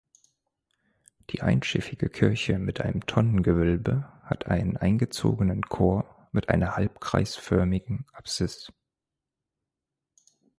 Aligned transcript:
Die 1.29 1.43
einschiffige 1.43 2.09
Kirche 2.09 2.57
mit 2.57 2.81
einem 2.81 3.05
Tonnengewölbe 3.05 4.11
hat 4.23 4.47
einen 4.47 4.75
eingezogenen 4.75 5.61
Chor 5.61 6.27
mit 6.31 6.49
einer 6.49 6.75
halbkreisförmigen 6.75 8.07
Apsis. 8.11 8.73